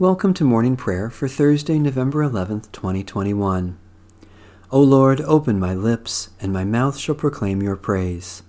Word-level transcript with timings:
Welcome 0.00 0.32
to 0.32 0.44
morning 0.44 0.76
prayer 0.76 1.10
for 1.10 1.28
Thursday, 1.28 1.78
November 1.78 2.26
11th, 2.26 2.72
2021. 2.72 3.76
O 4.70 4.80
Lord, 4.80 5.20
open 5.20 5.60
my 5.60 5.74
lips, 5.74 6.30
and 6.40 6.54
my 6.54 6.64
mouth 6.64 6.96
shall 6.96 7.14
proclaim 7.14 7.62
your 7.62 7.76
praise. 7.76 8.42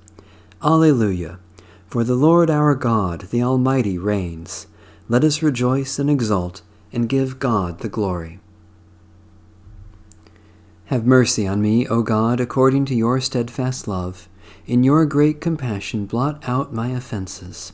Alleluia. 0.63 1.39
For 1.87 2.05
the 2.05 2.15
Lord 2.15 2.49
our 2.49 2.73
God, 2.73 3.23
the 3.31 3.43
Almighty, 3.43 3.97
reigns. 3.97 4.67
Let 5.09 5.25
us 5.25 5.43
rejoice 5.43 5.99
and 5.99 6.09
exult, 6.09 6.61
and 6.93 7.09
give 7.09 7.37
God 7.37 7.79
the 7.79 7.89
glory. 7.89 8.39
Have 10.85 11.05
mercy 11.05 11.45
on 11.45 11.61
me, 11.61 11.85
O 11.85 12.01
God, 12.01 12.39
according 12.39 12.85
to 12.85 12.95
your 12.95 13.19
steadfast 13.19 13.89
love. 13.89 14.29
In 14.67 14.85
your 14.85 15.05
great 15.05 15.41
compassion, 15.41 16.05
blot 16.05 16.47
out 16.47 16.73
my 16.73 16.91
offenses. 16.91 17.73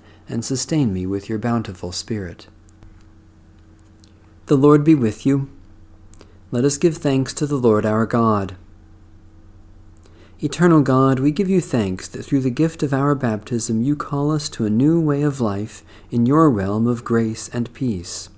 and 0.31 0.45
sustain 0.45 0.93
me 0.93 1.05
with 1.05 1.29
your 1.29 1.37
bountiful 1.37 1.91
Spirit. 1.91 2.47
The 4.47 4.55
Lord 4.55 4.83
be 4.83 4.95
with 4.95 5.25
you. 5.25 5.49
Let 6.51 6.65
us 6.65 6.77
give 6.77 6.97
thanks 6.97 7.33
to 7.35 7.45
the 7.45 7.55
Lord 7.55 7.85
our 7.85 8.05
God. 8.05 8.55
Eternal 10.43 10.81
God, 10.81 11.19
we 11.19 11.31
give 11.31 11.49
you 11.49 11.61
thanks 11.61 12.07
that 12.07 12.23
through 12.23 12.41
the 12.41 12.49
gift 12.49 12.81
of 12.81 12.93
our 12.93 13.13
baptism 13.13 13.83
you 13.83 13.95
call 13.95 14.31
us 14.31 14.49
to 14.49 14.65
a 14.65 14.71
new 14.71 14.99
way 14.99 15.21
of 15.21 15.39
life 15.39 15.83
in 16.09 16.25
your 16.25 16.49
realm 16.49 16.87
of 16.87 17.03
grace 17.03 17.47
and 17.49 17.71
peace. 17.73 18.29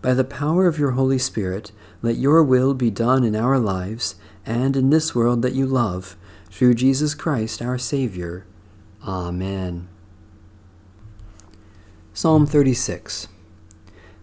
By 0.00 0.14
the 0.14 0.24
power 0.24 0.66
of 0.66 0.78
your 0.78 0.92
Holy 0.92 1.18
Spirit, 1.18 1.72
let 2.00 2.16
your 2.16 2.42
will 2.44 2.74
be 2.74 2.90
done 2.90 3.24
in 3.24 3.34
our 3.34 3.58
lives 3.58 4.14
and 4.46 4.76
in 4.76 4.90
this 4.90 5.14
world 5.14 5.42
that 5.42 5.54
you 5.54 5.66
love, 5.66 6.16
through 6.50 6.74
Jesus 6.74 7.14
Christ 7.14 7.60
our 7.60 7.78
Savior. 7.78 8.46
Amen. 9.04 9.88
Psalm 12.14 12.46
36 12.46 13.28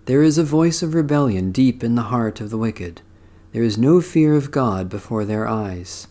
There 0.05 0.21
is 0.21 0.37
a 0.37 0.43
voice 0.43 0.83
of 0.83 0.93
rebellion 0.93 1.51
deep 1.51 1.83
in 1.83 1.95
the 1.95 2.03
heart 2.03 2.39
of 2.39 2.51
the 2.51 2.57
wicked. 2.57 3.01
There 3.51 3.63
is 3.63 3.79
no 3.79 3.99
fear 3.99 4.35
of 4.35 4.51
God 4.51 4.89
before 4.89 5.25
their 5.25 5.47
eyes. 5.47 6.05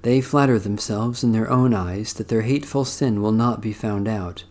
They 0.00 0.22
flatter 0.22 0.58
themselves 0.58 1.22
in 1.22 1.32
their 1.32 1.50
own 1.50 1.74
eyes 1.74 2.14
that 2.14 2.28
their 2.28 2.40
hateful 2.40 2.86
sin 2.86 3.20
will 3.20 3.30
not 3.30 3.60
be 3.60 3.74
found 3.74 4.08
out. 4.08 4.44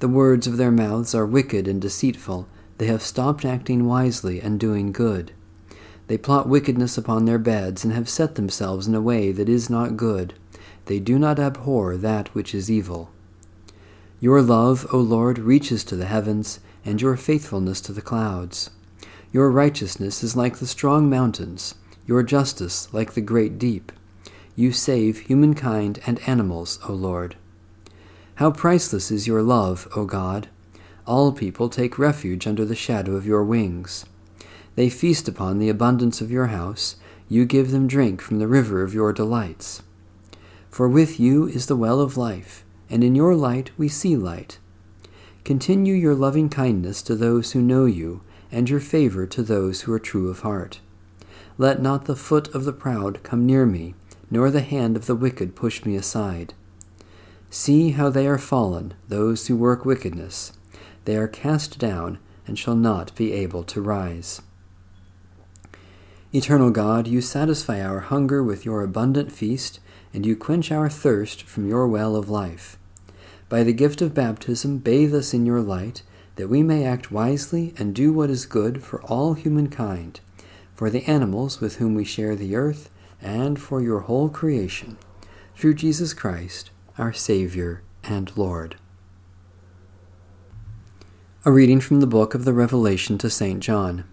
The 0.00 0.08
words 0.08 0.48
of 0.48 0.56
their 0.56 0.72
mouths 0.72 1.14
are 1.14 1.24
wicked 1.24 1.68
and 1.68 1.80
deceitful. 1.80 2.48
They 2.78 2.86
have 2.86 3.00
stopped 3.00 3.44
acting 3.44 3.84
wisely 3.86 4.40
and 4.40 4.58
doing 4.58 4.90
good. 4.90 5.30
They 6.08 6.18
plot 6.18 6.48
wickedness 6.48 6.98
upon 6.98 7.24
their 7.24 7.38
beds 7.38 7.84
and 7.84 7.92
have 7.92 8.08
set 8.08 8.34
themselves 8.34 8.88
in 8.88 8.96
a 8.96 9.00
way 9.00 9.30
that 9.30 9.48
is 9.48 9.70
not 9.70 9.96
good. 9.96 10.34
They 10.86 10.98
do 10.98 11.20
not 11.20 11.38
abhor 11.38 11.96
that 11.96 12.34
which 12.34 12.52
is 12.52 12.68
evil. 12.68 13.10
Your 14.22 14.40
love, 14.40 14.86
O 14.92 14.98
Lord, 14.98 15.40
reaches 15.40 15.82
to 15.82 15.96
the 15.96 16.06
heavens, 16.06 16.60
and 16.84 17.02
your 17.02 17.16
faithfulness 17.16 17.80
to 17.80 17.92
the 17.92 18.00
clouds. 18.00 18.70
Your 19.32 19.50
righteousness 19.50 20.22
is 20.22 20.36
like 20.36 20.58
the 20.58 20.66
strong 20.68 21.10
mountains, 21.10 21.74
your 22.06 22.22
justice 22.22 22.86
like 22.94 23.14
the 23.14 23.20
great 23.20 23.58
deep. 23.58 23.90
You 24.54 24.70
save 24.70 25.26
humankind 25.26 25.98
and 26.06 26.20
animals, 26.24 26.78
O 26.88 26.92
Lord. 26.92 27.34
How 28.36 28.52
priceless 28.52 29.10
is 29.10 29.26
your 29.26 29.42
love, 29.42 29.88
O 29.96 30.04
God! 30.04 30.46
All 31.04 31.32
people 31.32 31.68
take 31.68 31.98
refuge 31.98 32.46
under 32.46 32.64
the 32.64 32.76
shadow 32.76 33.16
of 33.16 33.26
your 33.26 33.42
wings. 33.42 34.06
They 34.76 34.88
feast 34.88 35.26
upon 35.26 35.58
the 35.58 35.68
abundance 35.68 36.20
of 36.20 36.30
your 36.30 36.46
house. 36.46 36.94
You 37.28 37.44
give 37.44 37.72
them 37.72 37.88
drink 37.88 38.20
from 38.20 38.38
the 38.38 38.46
river 38.46 38.84
of 38.84 38.94
your 38.94 39.12
delights. 39.12 39.82
For 40.70 40.88
with 40.88 41.18
you 41.18 41.48
is 41.48 41.66
the 41.66 41.74
well 41.74 42.00
of 42.00 42.16
life 42.16 42.64
and 42.92 43.02
in 43.02 43.14
your 43.14 43.34
light 43.34 43.70
we 43.78 43.88
see 43.88 44.14
light. 44.14 44.58
Continue 45.44 45.94
your 45.94 46.14
loving 46.14 46.50
kindness 46.50 47.00
to 47.02 47.16
those 47.16 47.52
who 47.52 47.62
know 47.62 47.86
you, 47.86 48.20
and 48.52 48.68
your 48.68 48.80
favor 48.80 49.26
to 49.26 49.42
those 49.42 49.80
who 49.80 49.92
are 49.94 49.98
true 49.98 50.28
of 50.28 50.40
heart. 50.40 50.78
Let 51.56 51.80
not 51.80 52.04
the 52.04 52.14
foot 52.14 52.54
of 52.54 52.66
the 52.66 52.72
proud 52.72 53.22
come 53.22 53.46
near 53.46 53.64
me, 53.64 53.94
nor 54.30 54.50
the 54.50 54.60
hand 54.60 54.94
of 54.94 55.06
the 55.06 55.16
wicked 55.16 55.56
push 55.56 55.86
me 55.86 55.96
aside. 55.96 56.52
See 57.48 57.92
how 57.92 58.10
they 58.10 58.26
are 58.26 58.36
fallen, 58.36 58.92
those 59.08 59.46
who 59.46 59.56
work 59.56 59.86
wickedness. 59.86 60.52
They 61.06 61.16
are 61.16 61.28
cast 61.28 61.78
down, 61.78 62.18
and 62.46 62.58
shall 62.58 62.76
not 62.76 63.14
be 63.16 63.32
able 63.32 63.64
to 63.64 63.80
rise. 63.80 64.42
Eternal 66.34 66.70
God, 66.70 67.06
you 67.06 67.22
satisfy 67.22 67.82
our 67.82 68.00
hunger 68.00 68.42
with 68.42 68.66
your 68.66 68.82
abundant 68.82 69.32
feast, 69.32 69.80
and 70.12 70.26
you 70.26 70.36
quench 70.36 70.70
our 70.70 70.90
thirst 70.90 71.42
from 71.44 71.66
your 71.66 71.88
well 71.88 72.16
of 72.16 72.28
life. 72.28 72.76
By 73.52 73.64
the 73.64 73.74
gift 73.74 74.00
of 74.00 74.14
baptism, 74.14 74.78
bathe 74.78 75.14
us 75.14 75.34
in 75.34 75.44
your 75.44 75.60
light, 75.60 76.02
that 76.36 76.48
we 76.48 76.62
may 76.62 76.86
act 76.86 77.12
wisely 77.12 77.74
and 77.76 77.94
do 77.94 78.10
what 78.10 78.30
is 78.30 78.46
good 78.46 78.82
for 78.82 79.02
all 79.02 79.34
humankind, 79.34 80.20
for 80.74 80.88
the 80.88 81.04
animals 81.04 81.60
with 81.60 81.76
whom 81.76 81.94
we 81.94 82.02
share 82.02 82.34
the 82.34 82.56
earth, 82.56 82.88
and 83.20 83.60
for 83.60 83.82
your 83.82 84.00
whole 84.00 84.30
creation, 84.30 84.96
through 85.54 85.74
Jesus 85.74 86.14
Christ, 86.14 86.70
our 86.96 87.12
Savior 87.12 87.82
and 88.02 88.34
Lord. 88.38 88.76
A 91.44 91.52
reading 91.52 91.80
from 91.80 92.00
the 92.00 92.06
book 92.06 92.34
of 92.34 92.46
the 92.46 92.54
Revelation 92.54 93.18
to 93.18 93.28
St. 93.28 93.60
John. 93.60 94.04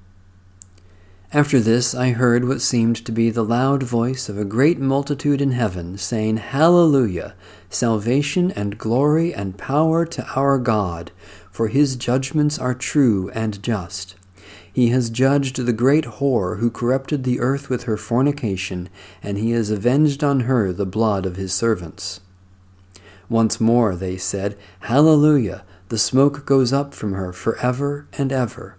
After 1.31 1.59
this 1.59 1.93
I 1.93 2.09
heard 2.09 2.47
what 2.47 2.59
seemed 2.59 3.05
to 3.05 3.11
be 3.11 3.29
the 3.29 3.45
loud 3.45 3.83
voice 3.83 4.29
of 4.29 4.37
a 4.39 4.43
great 4.43 4.79
multitude 4.79 5.41
in 5.41 5.51
heaven, 5.51 5.95
saying, 5.95 6.37
Hallelujah! 6.37 7.35
Salvation 7.69 8.49
and 8.53 8.79
glory 8.79 9.31
and 9.31 9.55
power 9.55 10.07
to 10.07 10.25
our 10.35 10.57
God, 10.57 11.11
for 11.51 11.67
his 11.67 11.95
judgments 11.95 12.57
are 12.57 12.73
true 12.73 13.29
and 13.35 13.61
just. 13.61 14.15
He 14.73 14.89
has 14.89 15.11
judged 15.11 15.57
the 15.57 15.73
great 15.73 16.05
whore 16.05 16.57
who 16.57 16.71
corrupted 16.71 17.23
the 17.23 17.39
earth 17.39 17.69
with 17.69 17.83
her 17.83 17.97
fornication, 17.97 18.89
and 19.21 19.37
he 19.37 19.51
has 19.51 19.69
avenged 19.69 20.23
on 20.23 20.41
her 20.41 20.73
the 20.73 20.87
blood 20.87 21.27
of 21.27 21.35
his 21.35 21.53
servants. 21.53 22.21
Once 23.29 23.61
more 23.61 23.95
they 23.95 24.17
said, 24.17 24.57
Hallelujah! 24.79 25.63
The 25.89 25.99
smoke 25.99 26.47
goes 26.47 26.73
up 26.73 26.95
from 26.95 27.13
her 27.13 27.31
forever 27.31 28.07
and 28.17 28.31
ever. 28.31 28.78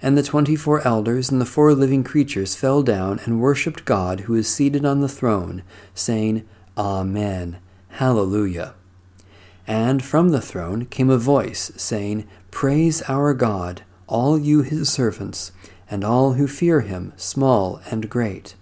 And 0.00 0.16
the 0.16 0.22
twenty 0.22 0.56
four 0.56 0.86
elders 0.86 1.30
and 1.30 1.40
the 1.40 1.46
four 1.46 1.74
living 1.74 2.04
creatures 2.04 2.54
fell 2.54 2.82
down 2.82 3.20
and 3.24 3.40
worshipped 3.40 3.84
God 3.84 4.20
who 4.20 4.34
is 4.34 4.48
seated 4.48 4.84
on 4.84 5.00
the 5.00 5.08
throne, 5.08 5.62
saying, 5.94 6.46
Amen, 6.76 7.58
Hallelujah. 7.90 8.74
And 9.66 10.04
from 10.04 10.30
the 10.30 10.40
throne 10.40 10.86
came 10.86 11.10
a 11.10 11.18
voice, 11.18 11.72
saying, 11.76 12.28
Praise 12.50 13.02
our 13.08 13.34
God, 13.34 13.82
all 14.06 14.38
you 14.38 14.62
his 14.62 14.88
servants, 14.88 15.52
and 15.90 16.04
all 16.04 16.34
who 16.34 16.46
fear 16.46 16.82
him, 16.82 17.12
small 17.16 17.80
and 17.90 18.08
great. 18.08 18.54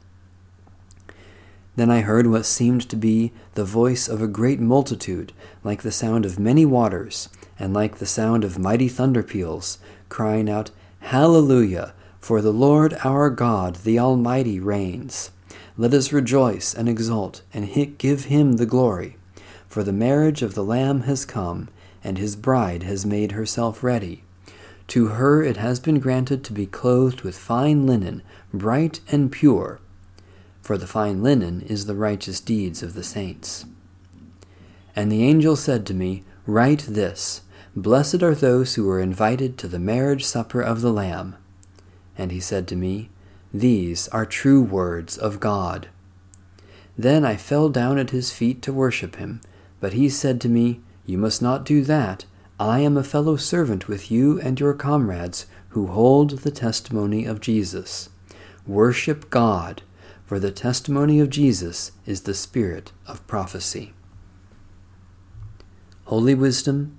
Then 1.76 1.90
I 1.90 2.00
heard 2.00 2.26
what 2.28 2.46
seemed 2.46 2.88
to 2.88 2.96
be 2.96 3.32
the 3.54 3.64
voice 3.64 4.08
of 4.08 4.22
a 4.22 4.26
great 4.26 4.58
multitude, 4.58 5.32
like 5.62 5.82
the 5.82 5.92
sound 5.92 6.24
of 6.24 6.38
many 6.38 6.64
waters, 6.64 7.28
and 7.58 7.74
like 7.74 7.98
the 7.98 8.06
sound 8.06 8.42
of 8.42 8.58
mighty 8.58 8.88
thunder 8.88 9.22
peals, 9.22 9.78
crying 10.08 10.48
out, 10.48 10.70
Hallelujah! 11.10 11.94
For 12.18 12.42
the 12.42 12.52
Lord 12.52 12.98
our 13.04 13.30
God, 13.30 13.76
the 13.76 13.96
Almighty, 13.96 14.58
reigns. 14.58 15.30
Let 15.76 15.94
us 15.94 16.12
rejoice 16.12 16.74
and 16.74 16.88
exult, 16.88 17.42
and 17.54 17.96
give 17.96 18.24
him 18.24 18.54
the 18.54 18.66
glory. 18.66 19.16
For 19.68 19.84
the 19.84 19.92
marriage 19.92 20.42
of 20.42 20.54
the 20.54 20.64
Lamb 20.64 21.02
has 21.02 21.24
come, 21.24 21.68
and 22.02 22.18
his 22.18 22.34
bride 22.34 22.82
has 22.82 23.06
made 23.06 23.30
herself 23.30 23.84
ready. 23.84 24.24
To 24.88 25.06
her 25.10 25.44
it 25.44 25.58
has 25.58 25.78
been 25.78 26.00
granted 26.00 26.42
to 26.42 26.52
be 26.52 26.66
clothed 26.66 27.20
with 27.20 27.38
fine 27.38 27.86
linen, 27.86 28.22
bright 28.52 28.98
and 29.06 29.30
pure, 29.30 29.78
for 30.60 30.76
the 30.76 30.88
fine 30.88 31.22
linen 31.22 31.60
is 31.60 31.86
the 31.86 31.94
righteous 31.94 32.40
deeds 32.40 32.82
of 32.82 32.94
the 32.94 33.04
saints. 33.04 33.64
And 34.96 35.12
the 35.12 35.22
angel 35.22 35.54
said 35.54 35.86
to 35.86 35.94
me, 35.94 36.24
Write 36.48 36.84
this 36.88 37.42
Blessed 37.76 38.22
are 38.22 38.34
those 38.34 38.74
who 38.74 38.88
are 38.88 39.00
invited 39.00 39.58
to 39.58 39.68
the 39.68 39.78
marriage 39.78 40.24
supper 40.24 40.62
of 40.62 40.80
the 40.80 40.92
Lamb. 40.92 41.36
And 42.16 42.32
he 42.32 42.40
said 42.40 42.66
to 42.68 42.76
me, 42.76 43.10
These 43.52 44.08
are 44.08 44.24
true 44.24 44.62
words 44.62 45.18
of 45.18 45.40
God. 45.40 45.88
Then 46.96 47.22
I 47.22 47.36
fell 47.36 47.68
down 47.68 47.98
at 47.98 48.10
his 48.10 48.32
feet 48.32 48.62
to 48.62 48.72
worship 48.72 49.16
him, 49.16 49.42
but 49.78 49.92
he 49.92 50.08
said 50.08 50.40
to 50.40 50.48
me, 50.48 50.80
You 51.04 51.18
must 51.18 51.42
not 51.42 51.66
do 51.66 51.82
that 51.82 52.24
I 52.58 52.78
am 52.78 52.96
a 52.96 53.04
fellow 53.04 53.36
servant 53.36 53.86
with 53.86 54.10
you 54.10 54.40
and 54.40 54.58
your 54.58 54.72
comrades 54.72 55.44
who 55.70 55.88
hold 55.88 56.38
the 56.38 56.50
testimony 56.50 57.26
of 57.26 57.42
Jesus. 57.42 58.08
Worship 58.66 59.28
God, 59.28 59.82
for 60.24 60.38
the 60.38 60.50
testimony 60.50 61.20
of 61.20 61.28
Jesus 61.28 61.92
is 62.06 62.22
the 62.22 62.32
spirit 62.32 62.92
of 63.06 63.26
prophecy. 63.26 63.92
Holy 66.06 66.34
Wisdom, 66.34 66.98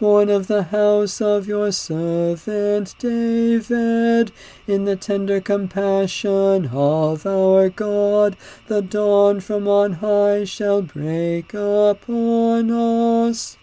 born 0.00 0.30
of 0.30 0.46
the 0.46 0.62
house 0.62 1.20
of 1.20 1.46
your 1.46 1.70
servant 1.70 2.94
David. 2.98 4.32
In 4.66 4.86
the 4.86 4.96
tender 4.96 5.42
compassion 5.42 6.70
of 6.72 7.26
our 7.26 7.68
God, 7.68 8.34
the 8.66 8.80
dawn 8.80 9.40
from 9.40 9.68
on 9.68 9.92
high 9.92 10.44
shall 10.44 10.80
break 10.80 11.52
upon 11.52 12.70
us. 12.70 13.58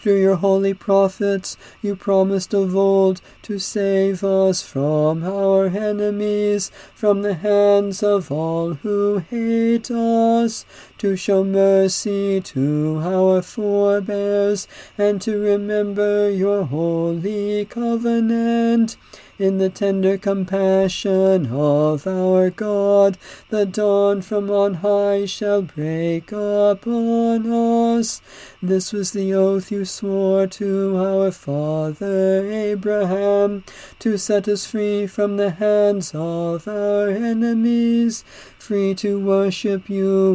Through 0.00 0.20
your 0.20 0.36
holy 0.36 0.74
prophets, 0.74 1.56
you 1.82 1.94
promised 1.94 2.54
of 2.54 2.74
old 2.74 3.20
to 3.42 3.60
save 3.60 4.24
us 4.24 4.62
from 4.62 5.22
our 5.22 5.66
enemies, 5.66 6.72
from 6.94 7.22
the 7.22 7.34
hands 7.34 8.02
of 8.02 8.32
all 8.32 8.74
who 8.74 9.18
hate 9.18 9.90
us, 9.90 10.64
to 10.98 11.16
show 11.16 11.44
mercy 11.44 12.40
to 12.40 13.00
our 13.02 13.42
forebears, 13.42 14.68
and 14.96 15.20
to 15.22 15.38
remember 15.38 16.30
your 16.30 16.64
holy 16.64 17.64
covenant 17.64 18.96
in 19.38 19.58
the 19.58 19.70
tender 19.70 20.18
compassion 20.18 21.46
of 21.52 22.06
our 22.06 22.50
God, 22.50 23.16
the 23.50 23.64
dawn 23.64 24.20
from 24.20 24.50
on 24.50 24.74
high 24.74 25.26
shall 25.26 25.62
break 25.62 26.32
upon 26.32 27.46
us. 27.46 28.20
This 28.60 28.92
was 28.92 29.12
the 29.12 29.32
oath 29.34 29.70
you 29.70 29.84
swore 29.84 30.48
to 30.48 30.96
our 30.96 31.30
father 31.30 32.50
Abraham, 32.50 33.62
to 34.00 34.18
set 34.18 34.48
us 34.48 34.66
free 34.66 35.06
from 35.06 35.36
the 35.36 35.50
hands 35.50 36.12
of 36.14 36.66
our 36.66 37.08
enemies, 37.08 38.24
free 38.58 38.92
to 38.96 39.20
worship 39.20 39.88
you 39.88 40.34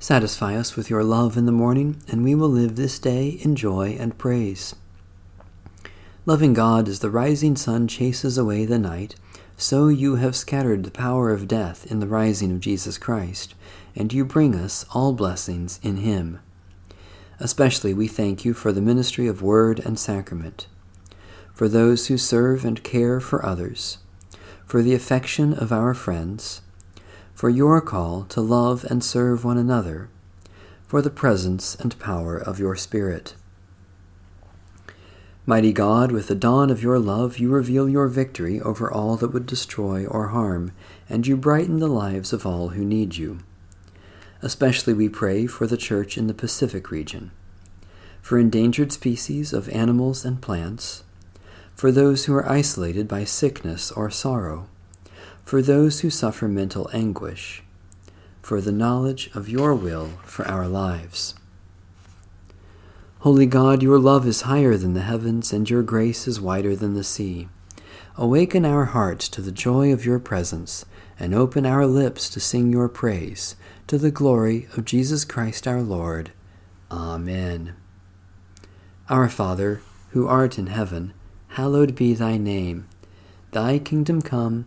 Satisfy 0.00 0.56
us 0.56 0.76
with 0.76 0.88
your 0.88 1.02
love 1.02 1.36
in 1.36 1.46
the 1.46 1.52
morning, 1.52 2.00
and 2.06 2.22
we 2.22 2.32
will 2.32 2.48
live 2.48 2.76
this 2.76 3.00
day 3.00 3.30
in 3.42 3.56
joy 3.56 3.96
and 3.98 4.16
praise. 4.16 4.76
Loving 6.24 6.52
God, 6.52 6.88
as 6.88 7.00
the 7.00 7.10
rising 7.10 7.56
sun 7.56 7.88
chases 7.88 8.38
away 8.38 8.64
the 8.64 8.78
night, 8.78 9.16
so 9.56 9.88
you 9.88 10.14
have 10.14 10.36
scattered 10.36 10.84
the 10.84 10.92
power 10.92 11.30
of 11.32 11.48
death 11.48 11.90
in 11.90 11.98
the 11.98 12.06
rising 12.06 12.52
of 12.52 12.60
Jesus 12.60 12.96
Christ, 12.96 13.56
and 13.96 14.12
you 14.12 14.24
bring 14.24 14.54
us 14.54 14.86
all 14.94 15.12
blessings 15.12 15.80
in 15.82 15.96
Him. 15.96 16.38
Especially 17.40 17.92
we 17.92 18.06
thank 18.06 18.44
you 18.44 18.54
for 18.54 18.70
the 18.70 18.80
ministry 18.80 19.26
of 19.26 19.42
word 19.42 19.80
and 19.80 19.98
sacrament, 19.98 20.68
for 21.52 21.68
those 21.68 22.06
who 22.06 22.16
serve 22.16 22.64
and 22.64 22.84
care 22.84 23.18
for 23.18 23.44
others, 23.44 23.98
for 24.64 24.80
the 24.80 24.94
affection 24.94 25.52
of 25.52 25.72
our 25.72 25.92
friends, 25.92 26.60
for 27.38 27.48
your 27.48 27.80
call 27.80 28.24
to 28.24 28.40
love 28.40 28.84
and 28.90 29.04
serve 29.04 29.44
one 29.44 29.56
another, 29.56 30.08
for 30.88 31.00
the 31.00 31.08
presence 31.08 31.76
and 31.76 31.96
power 32.00 32.36
of 32.36 32.58
your 32.58 32.74
Spirit. 32.74 33.36
Mighty 35.46 35.72
God, 35.72 36.10
with 36.10 36.26
the 36.26 36.34
dawn 36.34 36.68
of 36.68 36.82
your 36.82 36.98
love, 36.98 37.38
you 37.38 37.48
reveal 37.48 37.88
your 37.88 38.08
victory 38.08 38.60
over 38.60 38.90
all 38.90 39.14
that 39.18 39.32
would 39.32 39.46
destroy 39.46 40.04
or 40.04 40.28
harm, 40.28 40.72
and 41.08 41.28
you 41.28 41.36
brighten 41.36 41.78
the 41.78 41.86
lives 41.86 42.32
of 42.32 42.44
all 42.44 42.70
who 42.70 42.84
need 42.84 43.14
you. 43.14 43.38
Especially 44.42 44.92
we 44.92 45.08
pray 45.08 45.46
for 45.46 45.68
the 45.68 45.76
Church 45.76 46.18
in 46.18 46.26
the 46.26 46.34
Pacific 46.34 46.90
region, 46.90 47.30
for 48.20 48.36
endangered 48.36 48.90
species 48.90 49.52
of 49.52 49.68
animals 49.68 50.24
and 50.24 50.42
plants, 50.42 51.04
for 51.76 51.92
those 51.92 52.24
who 52.24 52.34
are 52.34 52.50
isolated 52.50 53.06
by 53.06 53.22
sickness 53.22 53.92
or 53.92 54.10
sorrow 54.10 54.66
for 55.48 55.62
those 55.62 56.00
who 56.00 56.10
suffer 56.10 56.46
mental 56.46 56.90
anguish, 56.92 57.62
for 58.42 58.60
the 58.60 58.70
knowledge 58.70 59.30
of 59.34 59.48
your 59.48 59.74
will 59.74 60.10
for 60.22 60.46
our 60.46 60.68
lives. 60.68 61.34
Holy 63.20 63.46
God, 63.46 63.82
your 63.82 63.98
love 63.98 64.26
is 64.26 64.42
higher 64.42 64.76
than 64.76 64.92
the 64.92 65.00
heavens, 65.00 65.50
and 65.50 65.70
your 65.70 65.82
grace 65.82 66.28
is 66.28 66.38
wider 66.38 66.76
than 66.76 66.92
the 66.92 67.02
sea. 67.02 67.48
Awaken 68.18 68.66
our 68.66 68.84
hearts 68.84 69.26
to 69.30 69.40
the 69.40 69.50
joy 69.50 69.90
of 69.90 70.04
your 70.04 70.18
presence, 70.18 70.84
and 71.18 71.34
open 71.34 71.64
our 71.64 71.86
lips 71.86 72.28
to 72.28 72.40
sing 72.40 72.70
your 72.70 72.90
praise, 72.90 73.56
to 73.86 73.96
the 73.96 74.10
glory 74.10 74.68
of 74.76 74.84
Jesus 74.84 75.24
Christ 75.24 75.66
our 75.66 75.80
Lord. 75.80 76.30
Amen. 76.90 77.74
Our 79.08 79.30
Father, 79.30 79.80
who 80.10 80.28
art 80.28 80.58
in 80.58 80.66
heaven, 80.66 81.14
hallowed 81.52 81.94
be 81.94 82.12
thy 82.12 82.36
name. 82.36 82.86
Thy 83.52 83.78
kingdom 83.78 84.20
come 84.20 84.66